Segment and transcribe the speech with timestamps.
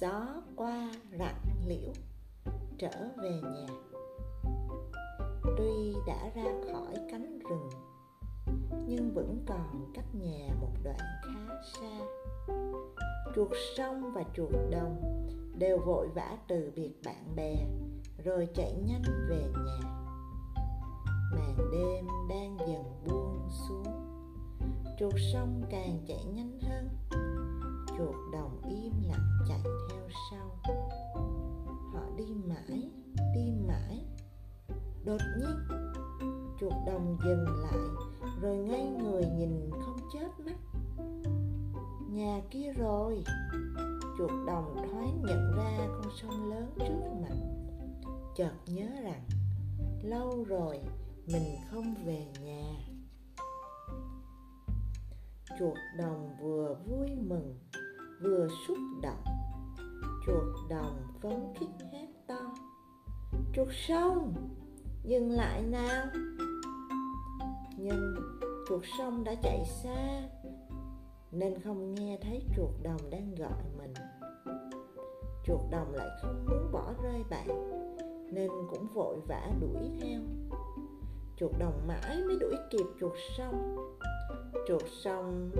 [0.00, 1.92] gió qua rạng liễu,
[2.78, 3.66] trở về nhà.
[5.58, 7.70] Tuy đã ra khỏi cánh rừng,
[8.86, 12.00] nhưng vẫn còn cách nhà một đoạn khá xa.
[13.34, 15.00] Chuột sông và chuột đồng
[15.58, 17.56] đều vội vã từ biệt bạn bè,
[18.24, 19.80] rồi chạy nhanh về nhà.
[21.32, 23.86] Màn đêm đang dần buông xuống,
[24.98, 26.43] chuột sông càng chạy nhanh
[36.94, 37.78] lòng đồng dừng lại,
[38.40, 40.56] rồi ngay người nhìn không chớp mắt.
[42.10, 43.24] Nhà kia rồi.
[44.18, 47.34] Chuột đồng thoáng nhận ra con sông lớn trước mặt.
[48.36, 49.22] Chợt nhớ rằng,
[50.02, 50.78] lâu rồi
[51.26, 52.74] mình không về nhà.
[55.58, 57.58] Chuột đồng vừa vui mừng,
[58.22, 59.24] vừa xúc động.
[60.26, 62.54] Chuột đồng phấn khích hét to,
[63.54, 64.34] chuột sông,
[65.04, 66.06] dừng lại nào
[67.84, 68.14] nhưng
[68.68, 70.22] chuột sông đã chạy xa,
[71.32, 73.94] nên không nghe thấy chuột đồng đang gọi mình.
[75.44, 77.46] Chuột đồng lại không muốn bỏ rơi bạn,
[78.32, 80.20] nên cũng vội vã đuổi theo.
[81.36, 83.76] Chuột đồng mãi mới đuổi kịp chuột sông.
[84.68, 85.50] Chuột sông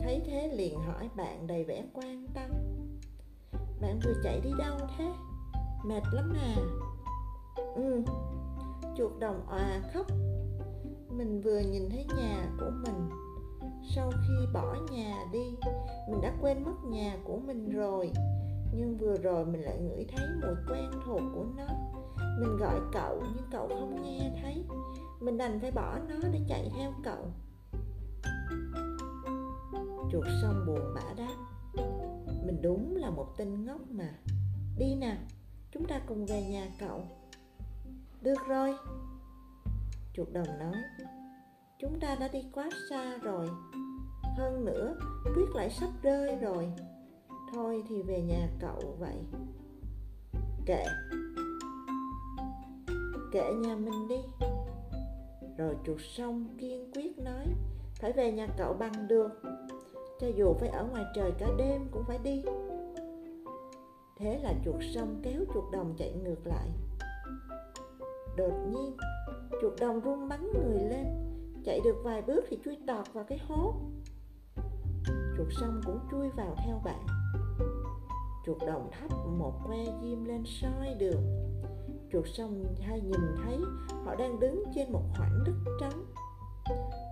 [0.00, 2.50] thấy thế liền hỏi bạn đầy vẻ quan tâm.
[3.80, 5.12] Bạn vừa chạy đi đâu thế?
[5.84, 6.56] Mệt lắm à?
[7.74, 8.02] Ừ
[8.98, 10.06] chuột đồng òa khóc
[11.18, 13.10] mình vừa nhìn thấy nhà của mình.
[13.94, 15.56] Sau khi bỏ nhà đi,
[16.10, 18.12] mình đã quên mất nhà của mình rồi.
[18.74, 21.66] Nhưng vừa rồi mình lại ngửi thấy mùi quen thuộc của nó.
[22.40, 24.64] Mình gọi cậu, nhưng cậu không nghe thấy.
[25.20, 27.26] Mình đành phải bỏ nó để chạy theo cậu.
[30.12, 31.36] Chuột xong buồn bã đáp,
[32.46, 34.10] mình đúng là một tên ngốc mà.
[34.78, 35.16] Đi nào,
[35.72, 37.02] chúng ta cùng về nhà cậu.
[38.20, 38.74] Được rồi
[40.18, 40.82] chuột đồng nói.
[41.78, 43.48] Chúng ta đã đi quá xa rồi.
[44.36, 44.96] Hơn nữa
[45.34, 46.72] tuyết lại sắp rơi rồi.
[47.52, 49.16] Thôi thì về nhà cậu vậy.
[50.66, 50.84] Kệ.
[53.32, 54.46] Kệ nhà mình đi.
[55.58, 57.46] Rồi chuột sông kiên quyết nói,
[58.00, 59.42] phải về nhà cậu bằng được.
[60.20, 62.44] Cho dù phải ở ngoài trời cả đêm cũng phải đi.
[64.16, 66.68] Thế là chuột sông kéo chuột đồng chạy ngược lại
[68.38, 68.96] đột nhiên,
[69.60, 71.06] chuột đồng run bắn người lên,
[71.64, 73.74] chạy được vài bước thì chui tọt vào cái hố.
[75.36, 77.06] Chuột sông cũng chui vào theo bạn.
[78.46, 81.22] Chuột đồng thắp một que diêm lên soi đường.
[82.12, 83.58] Chuột sông hay nhìn thấy,
[84.04, 86.04] họ đang đứng trên một khoảng đất trống.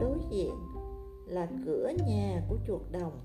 [0.00, 0.54] Đối diện
[1.26, 3.20] là cửa nhà của chuột đồng.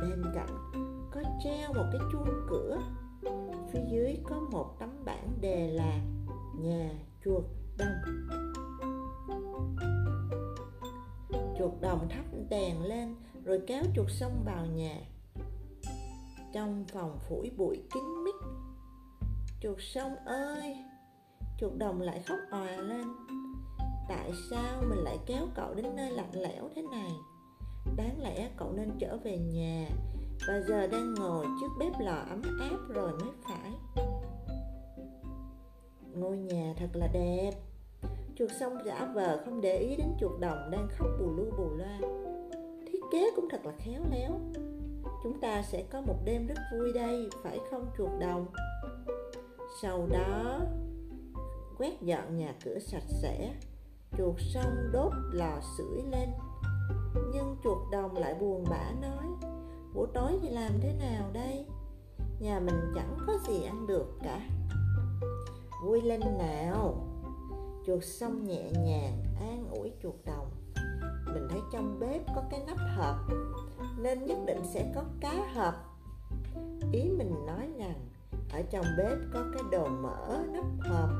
[0.00, 0.70] Bên cạnh
[1.10, 2.78] có treo một cái chuông cửa.
[3.72, 6.00] Phía dưới có một tấm bảng đề là
[6.62, 6.90] nhà
[7.24, 7.44] chuột
[7.78, 8.28] đồng.
[11.58, 14.96] Chuột đồng thắp đèn lên rồi kéo chuột sông vào nhà.
[16.52, 18.34] Trong phòng phủi bụi kín mít.
[19.62, 20.76] Chuột sông ơi,
[21.58, 23.06] chuột đồng lại khóc òa lên.
[24.08, 27.10] Tại sao mình lại kéo cậu đến nơi lạnh lẽo thế này?
[27.96, 29.88] Đáng lẽ cậu nên trở về nhà.
[30.48, 33.72] Và giờ đang ngồi trước bếp lò ấm áp rồi mới phải
[36.20, 37.50] ngôi nhà thật là đẹp.
[38.36, 41.70] Chuột sông giả vờ không để ý đến chuột đồng đang khóc bù lu bù
[41.76, 41.98] loa.
[42.86, 44.30] Thiết kế cũng thật là khéo léo.
[45.22, 48.46] Chúng ta sẽ có một đêm rất vui đây, phải không, chuột đồng?
[49.82, 50.60] Sau đó,
[51.78, 53.54] quét dọn nhà cửa sạch sẽ,
[54.18, 56.28] chuột sông đốt lò sưởi lên.
[57.34, 59.50] Nhưng chuột đồng lại buồn bã nói,
[59.94, 61.64] buổi tối thì làm thế nào đây?
[62.40, 64.40] Nhà mình chẳng có gì ăn được cả
[65.82, 67.06] vui lên nào.
[67.86, 70.50] Chuột xong nhẹ nhàng, an ủi chuột đồng.
[71.34, 73.16] Mình thấy trong bếp có cái nắp hộp,
[73.98, 75.74] nên nhất định sẽ có cá hộp.
[76.92, 78.08] Ý mình nói rằng,
[78.52, 81.10] ở trong bếp có cái đồ mỡ nắp hộp,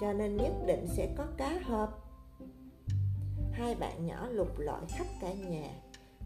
[0.00, 2.12] cho nên nhất định sẽ có cá hộp.
[3.52, 5.70] Hai bạn nhỏ lục lọi khắp cả nhà,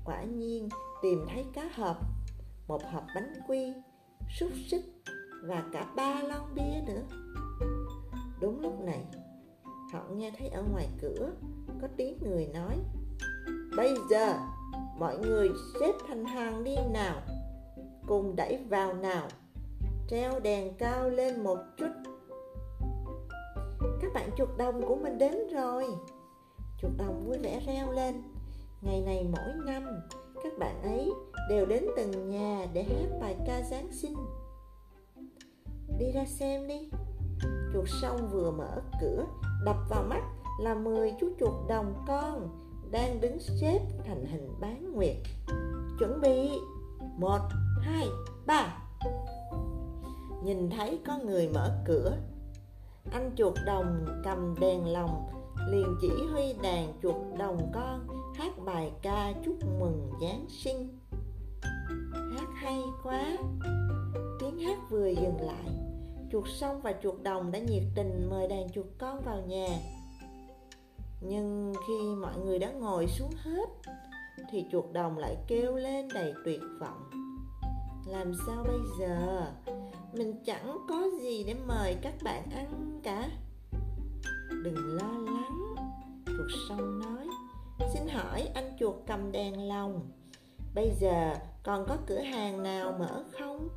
[0.04, 0.68] quả nhiên
[1.02, 1.96] tìm thấy cá hộp,
[2.68, 3.72] một hộp bánh quy,
[4.38, 4.84] xúc xích
[5.42, 7.02] và cả ba lon bia nữa
[8.46, 9.04] đúng lúc này,
[9.92, 11.30] họ nghe thấy ở ngoài cửa,
[11.80, 12.78] có tiếng người nói,
[13.76, 14.38] bây giờ,
[14.98, 15.50] mọi người
[15.80, 17.20] xếp thành hàng đi nào,
[18.06, 19.28] cùng đẩy vào nào,
[20.08, 21.90] treo đèn cao lên một chút.
[24.00, 25.86] Các bạn chuột đồng của mình đến rồi.
[26.82, 28.22] Chuột đồng vui vẻ reo lên,
[28.82, 29.84] ngày này mỗi năm,
[30.42, 31.10] các bạn ấy
[31.48, 34.16] đều đến từng nhà để hát bài ca giáng sinh.
[35.98, 36.90] Đi ra xem đi
[37.72, 39.24] chuột sông vừa mở cửa,
[39.64, 40.22] đập vào mắt
[40.60, 42.48] là 10 chú chuột đồng con
[42.90, 45.16] đang đứng xếp thành hình bán nguyệt.
[45.98, 46.50] Chuẩn bị.
[47.18, 47.40] Một,
[47.80, 48.06] hai,
[48.46, 48.78] ba.
[50.44, 52.16] Nhìn thấy có người mở cửa,
[53.12, 55.26] anh chuột đồng cầm đèn lồng,
[55.68, 60.98] liền chỉ huy đàn chuột đồng con hát bài ca chúc mừng giáng sinh.
[62.12, 63.36] Hát hay quá.
[64.40, 65.70] Tiếng hát vừa dừng lại
[66.32, 69.68] chuột sông và chuột đồng đã nhiệt tình mời đàn chuột con vào nhà.
[71.20, 73.68] Nhưng khi mọi người đã ngồi xuống hết,
[74.50, 77.10] thì chuột đồng lại kêu lên đầy tuyệt vọng.
[78.06, 79.46] Làm sao bây giờ?
[80.12, 83.28] Mình chẳng có gì để mời các bạn ăn cả.
[84.64, 85.74] Đừng lo lắng,
[86.26, 87.28] chuột sông nói.
[87.94, 90.10] Xin hỏi anh chuột cầm đèn lồng,
[90.74, 93.68] bây giờ còn có cửa hàng nào mở không?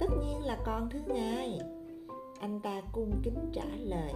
[0.00, 1.60] Tất nhiên là con thứ ngài
[2.40, 4.12] anh ta cung kính trả lời.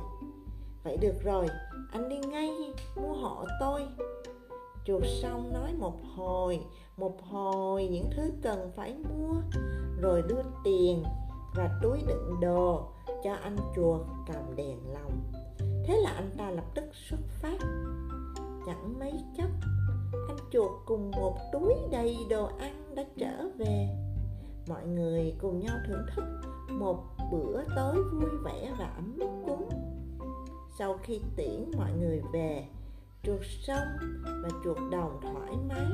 [0.85, 1.47] Vậy được rồi,
[1.93, 2.51] anh đi ngay
[2.97, 3.83] mua hộ tôi.
[4.85, 6.61] Chuột xong nói một hồi
[6.97, 9.35] một hồi những thứ cần phải mua,
[10.01, 11.03] rồi đưa tiền
[11.55, 12.89] và túi đựng đồ
[13.25, 15.33] cho anh chuột cầm đèn lồng.
[15.85, 17.59] Thế là anh ta lập tức xuất phát.
[18.67, 19.51] Chẳng mấy chốc,
[20.29, 23.89] anh chuột cùng một túi đầy đồ ăn đã trở về
[24.69, 26.25] mọi người cùng nhau thưởng thức
[26.71, 29.69] một bữa tối vui vẻ và ấm cúng.
[30.79, 32.65] Sau khi tiễn mọi người về,
[33.23, 33.89] chuột sông
[34.25, 35.87] và chuột đồng thoải mái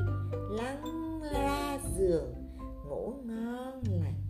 [0.50, 2.34] lăn ra giường,
[2.88, 4.29] ngủ ngon lành.